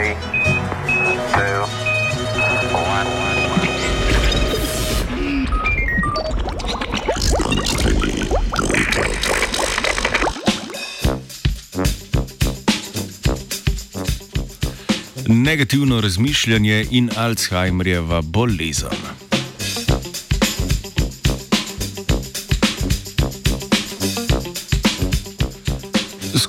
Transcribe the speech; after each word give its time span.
three, 0.00 0.14
two, 1.32 1.60
one. 2.72 3.06
Negativno 15.26 16.00
razmišljanje 16.00 16.86
in 16.90 17.10
Alzheimerjeva 17.16 18.20
bolezen. 18.20 19.29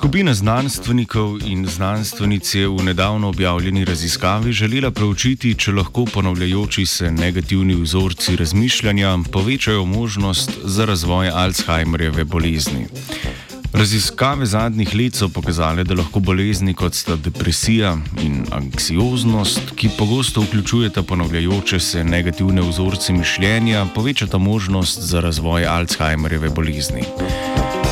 Skupina 0.02 0.34
znanstvenikov 0.34 1.46
in 1.46 1.62
znanstvenic 1.66 2.54
je 2.54 2.68
v 2.68 2.82
nedavno 2.82 3.28
objavljeni 3.28 3.84
raziskavi 3.84 4.52
želela 4.52 4.90
preučiti, 4.90 5.54
če 5.54 5.72
lahko 5.72 6.04
ponavljajoči 6.04 6.86
se 6.86 7.10
negativni 7.10 7.74
vzorci 7.74 8.34
razmišljanja 8.36 9.18
povečajo 9.32 9.84
možnost 9.84 10.58
za 10.64 10.84
razvoj 10.84 11.30
Alzheimerjeve 11.30 12.24
bolezni. 12.24 12.86
Raziskave 13.72 14.46
zadnjih 14.46 14.94
let 14.94 15.14
so 15.14 15.28
pokazale, 15.28 15.84
da 15.84 15.94
lahko 15.94 16.20
bolezni 16.20 16.74
kot 16.74 16.98
sta 16.98 17.16
depresija 17.16 17.94
in 18.22 18.42
anksioznost, 18.50 19.70
ki 19.76 19.94
pogosto 19.98 20.42
vključujeta 20.42 21.02
ponavljajoče 21.02 21.80
se 21.80 22.04
negativne 22.04 22.62
vzorce 22.62 23.12
mišljenja, 23.12 23.86
povečata 23.94 24.38
možnost 24.38 25.00
za 25.00 25.20
razvoj 25.20 25.66
Alzheimerjeve 25.66 26.50
bolezni. 26.50 27.06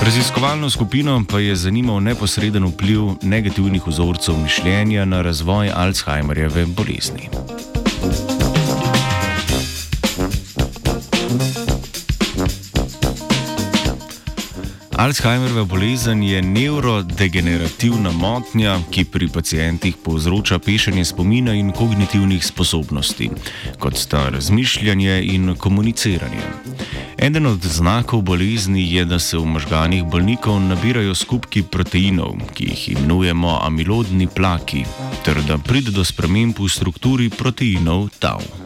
Raziskovalno 0.02 0.70
skupino 0.70 1.24
pa 1.30 1.38
je 1.38 1.56
zanimal 1.56 2.00
neposreden 2.00 2.64
vpliv 2.66 3.00
negativnih 3.22 3.82
vzorcev 3.86 4.36
mišljenja 4.36 5.04
na 5.04 5.22
razvoj 5.22 5.70
Alzheimerjeve 5.74 6.66
bolezni. 6.66 7.28
Alzheimerjeva 15.00 15.64
bolezen 15.64 16.22
je 16.22 16.42
nevrodegenerativna 16.42 18.10
motnja, 18.12 18.74
ki 18.90 19.04
pri 19.04 19.28
pacijentih 19.28 19.96
povzroča 20.04 20.58
pešanje 20.58 21.04
spomina 21.04 21.54
in 21.54 21.72
kognitivnih 21.72 22.44
sposobnosti, 22.46 23.30
kot 23.78 23.96
sta 23.96 24.28
razmišljanje 24.28 25.22
in 25.24 25.54
komuniciranje. 25.56 26.42
Eden 27.18 27.46
od 27.46 27.64
znakov 27.64 28.20
bolezni 28.20 28.92
je, 28.92 29.04
da 29.04 29.18
se 29.18 29.38
v 29.38 29.44
možganih 29.44 30.04
bolnikov 30.04 30.60
nabirajo 30.60 31.14
skupki 31.14 31.62
proteinov, 31.62 32.36
ki 32.54 32.64
jih 32.64 32.88
imenujemo 32.88 33.58
amilodni 33.62 34.26
plaki, 34.26 34.84
ter 35.24 35.40
da 35.48 35.58
pride 35.58 35.96
do 35.96 36.04
sprememb 36.04 36.60
v 36.60 36.68
strukturi 36.68 37.30
proteinov 37.30 38.10
tau. 38.18 38.59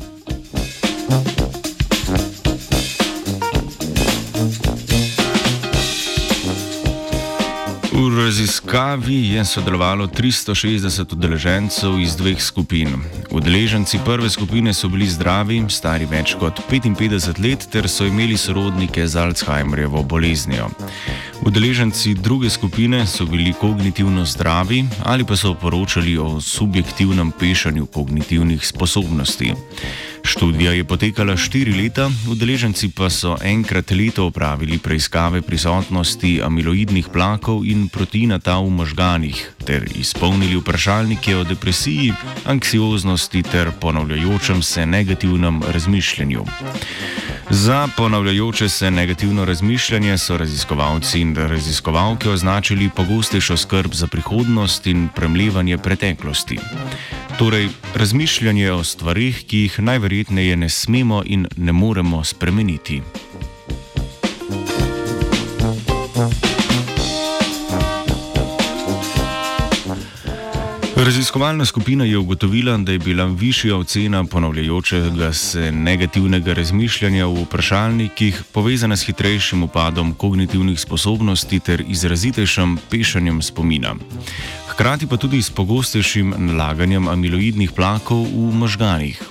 V 7.95 8.19
raziskavi 8.19 9.39
je 9.39 9.45
sodelovalo 9.45 10.07
360 10.07 11.13
udeležencev 11.13 12.01
iz 12.03 12.17
dveh 12.17 12.43
skupin. 12.43 12.89
Udeleženci 13.31 13.99
prve 14.05 14.31
skupine 14.31 14.75
so 14.75 14.89
bili 14.91 15.07
zdravi, 15.07 15.63
stari 15.71 16.03
več 16.11 16.35
kot 16.35 16.59
55 16.71 17.39
let, 17.39 17.69
ter 17.71 17.87
so 17.87 18.03
imeli 18.11 18.35
sorodnike 18.35 19.07
z 19.07 19.17
Alzheimerjevo 19.17 20.03
boleznijo. 20.03 20.67
Udeleženci 21.47 22.15
druge 22.15 22.51
skupine 22.51 23.07
so 23.07 23.27
bili 23.31 23.55
kognitivno 23.61 24.25
zdravi 24.27 24.85
ali 25.07 25.25
pa 25.25 25.37
so 25.37 25.55
poročali 25.55 26.19
o 26.19 26.41
subjektivnem 26.41 27.31
pešanju 27.31 27.87
kognitivnih 27.87 28.67
sposobnosti. 28.67 29.55
Študija 30.25 30.73
je 30.73 30.85
potekala 30.85 31.37
štiri 31.37 31.75
leta, 31.83 32.11
udeleženci 32.31 32.89
pa 32.97 33.11
so 33.11 33.37
enkrat 33.45 33.91
leto 33.91 34.27
opravili 34.27 34.79
preiskave 34.79 35.43
prisotnosti 35.43 36.41
amiloidnih 36.43 37.09
plakov 37.13 37.65
in 37.65 37.89
proteina 37.89 38.39
ta 38.39 38.57
v 38.59 38.71
možganih 38.71 39.37
ter 39.65 39.85
izpolnili 39.95 40.57
vprašalnike 40.57 41.37
o 41.37 41.45
depresiji, 41.45 42.13
anksioznosti 42.45 43.43
ter 43.43 43.71
ponavljajočem 43.81 44.63
se 44.63 44.87
negativnem 44.87 45.63
razmišljanju. 45.63 46.45
Za 47.51 47.89
ponavljajoče 47.97 48.69
se 48.69 48.91
negativno 48.91 49.45
razmišljanje 49.45 50.19
so 50.19 50.37
raziskovalci 50.37 51.21
in 51.21 51.37
raziskovalke 51.37 52.31
označili 52.31 52.91
pogostejšo 52.97 53.57
skrb 53.57 53.93
za 53.93 54.07
prihodnost 54.07 54.87
in 54.87 55.09
premljevanje 55.15 55.79
preteklosti. 55.79 56.59
Torej, 57.39 57.69
razmišljanje 57.95 58.73
o 58.73 58.85
stvarih, 58.85 59.45
ki 59.47 59.59
jih 59.59 59.81
najverjetneje 59.81 60.57
ne 60.57 60.69
smemo 60.69 61.23
in 61.27 61.47
ne 61.57 61.73
moremo 61.73 62.25
spremeniti. 62.25 63.03
Raziskovalna 70.97 71.65
skupina 71.65 72.05
je 72.05 72.19
ugotovila, 72.19 72.77
da 72.77 72.93
je 72.93 72.99
bila 72.99 73.25
višja 73.25 73.77
ocena 73.77 74.25
ponavljajočega 74.25 75.33
se 75.33 75.73
negativnega 75.73 76.53
razmišljanja 76.53 77.27
v 77.27 77.43
vprašalnikih 77.43 78.43
povezana 78.53 78.97
s 78.97 79.07
hitrejšim 79.07 79.63
upadom 79.63 80.15
kognitivnih 80.15 80.81
sposobnosti 80.81 81.61
ter 81.61 81.85
izrazitejšim 81.89 82.79
pešanjem 82.91 83.43
spomina. 83.43 83.95
Hkrati 84.75 85.07
pa 85.07 85.15
tudi 85.15 85.39
s 85.39 85.55
pogostejšim 85.55 86.35
nalaganjem 86.51 87.07
amiloidnih 87.07 87.71
plakov 87.71 88.27
v 88.27 88.51
možganih. 88.59 89.23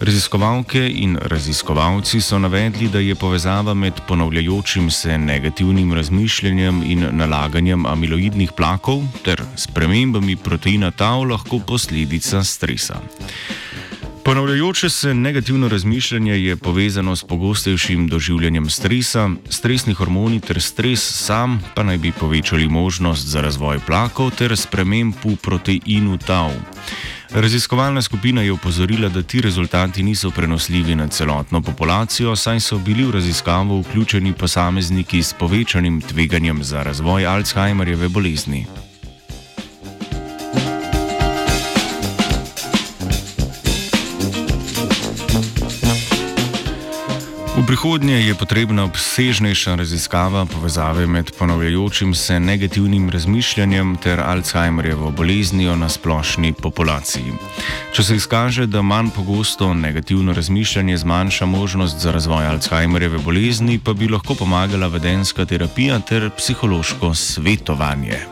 Raziskovalke 0.00 0.80
in 0.88 1.18
raziskovalci 1.20 2.20
so 2.24 2.38
navedli, 2.40 2.88
da 2.88 2.96
je 2.98 3.14
povezava 3.14 3.74
med 3.74 4.00
ponavljajočim 4.08 4.90
se 4.90 5.18
negativnim 5.18 5.92
razmišljanjem 5.92 6.82
in 6.88 7.04
nalaganjem 7.12 7.86
amiloidnih 7.86 8.56
plakov 8.56 9.04
ter 9.22 9.44
spremembami 9.56 10.36
proteina 10.36 10.90
tau 10.90 11.28
lahko 11.28 11.60
posledica 11.60 12.40
stresa. 12.44 12.96
Ponavljajoče 14.32 14.88
se 14.88 15.14
negativno 15.14 15.68
razmišljanje 15.68 16.32
je 16.32 16.56
povezano 16.56 17.16
s 17.16 17.24
pogostejšim 17.24 18.08
doživljanjem 18.08 18.70
stresa, 18.70 19.30
stresni 19.50 19.94
hormoni 19.94 20.40
ter 20.40 20.60
stres 20.62 21.24
sam 21.24 21.60
pa 21.74 21.82
naj 21.82 21.98
bi 21.98 22.12
povečali 22.12 22.68
možnost 22.68 23.26
za 23.26 23.40
razvoj 23.40 23.78
plakov 23.86 24.30
ter 24.30 24.56
sprememb 24.56 25.14
v 25.24 25.36
proteinu 25.36 26.18
tau. 26.18 26.50
Raziskovalna 27.30 28.02
skupina 28.02 28.42
je 28.42 28.52
upozorila, 28.52 29.08
da 29.08 29.22
ti 29.22 29.40
rezultati 29.40 30.02
niso 30.02 30.30
prenosljivi 30.30 30.94
na 30.94 31.08
celotno 31.08 31.60
populacijo, 31.62 32.36
saj 32.36 32.60
so 32.60 32.78
bili 32.78 33.04
v 33.04 33.10
raziskavo 33.10 33.80
vključeni 33.80 34.32
posamezniki 34.32 35.22
s 35.22 35.32
povečanim 35.32 36.00
tveganjem 36.00 36.64
za 36.64 36.82
razvoj 36.82 37.26
Alzheimerjeve 37.26 38.08
bolezni. 38.08 38.66
V 47.62 47.66
prihodnje 47.66 48.26
je 48.26 48.34
potrebna 48.34 48.84
obsežnejša 48.90 49.76
raziskava 49.78 50.42
povezave 50.50 51.06
med 51.06 51.30
ponavljajočim 51.38 52.14
se 52.14 52.40
negativnim 52.40 53.10
razmišljanjem 53.10 53.96
ter 54.02 54.20
Alzheimerjevo 54.20 55.10
boleznijo 55.10 55.76
na 55.76 55.88
splošni 55.88 56.52
populaciji. 56.52 57.32
Če 57.94 58.02
se 58.02 58.16
izkaže, 58.18 58.66
da 58.66 58.82
manj 58.82 59.14
pogosto 59.14 59.74
negativno 59.74 60.34
razmišljanje 60.34 60.96
zmanjša 60.96 61.46
možnost 61.46 62.02
za 62.02 62.10
razvoj 62.10 62.46
Alzheimerjeve 62.46 63.18
bolezni, 63.18 63.78
pa 63.78 63.92
bi 63.92 64.10
lahko 64.10 64.34
pomagala 64.34 64.90
vedenska 64.90 65.46
terapija 65.46 66.00
ter 66.00 66.30
psihološko 66.36 67.14
svetovanje. 67.14 68.31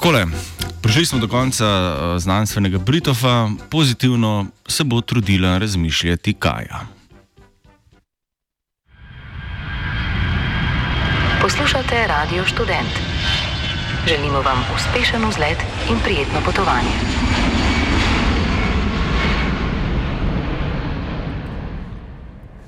Takole, 0.00 0.24
prišli 0.80 1.06
smo 1.06 1.18
do 1.20 1.28
konca 1.28 1.68
uh, 1.68 2.16
znanstvenega 2.16 2.78
Britofa, 2.78 3.48
pozitivno 3.70 4.46
se 4.68 4.84
bo 4.84 5.00
trudila 5.00 5.58
razmišljati 5.58 6.32
Kaja. 6.32 6.80
Poslušate 11.42 12.06
Radio 12.06 12.44
Student. 12.46 12.96
Želimo 14.08 14.40
vam 14.40 14.64
uspešen 14.74 15.28
vzlet 15.28 15.58
in 15.90 15.98
prijetno 16.04 16.40
potovanje. 16.44 16.96